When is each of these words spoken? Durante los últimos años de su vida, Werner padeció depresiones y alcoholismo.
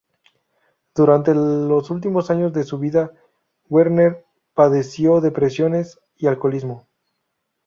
Durante 0.95 1.35
los 1.35 1.91
últimos 1.91 2.31
años 2.31 2.51
de 2.53 2.63
su 2.63 2.79
vida, 2.79 3.11
Werner 3.69 4.25
padeció 4.55 5.21
depresiones 5.21 5.99
y 6.17 6.25
alcoholismo. 6.25 6.87